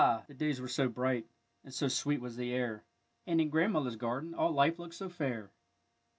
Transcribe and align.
the 0.25 0.33
days 0.33 0.59
^Yere 0.59 0.67
so 0.67 0.89
bright, 0.89 1.27
and 1.63 1.71
so 1.71 1.87
sweet 1.87 2.19
was 2.21 2.35
the 2.35 2.51
air, 2.55 2.83
And 3.27 3.39
in 3.39 3.51
grandmother's 3.51 3.97
garden 3.97 4.33
all 4.33 4.51
life 4.51 4.79
looked 4.79 4.95
so 4.95 5.09
fair! 5.09 5.51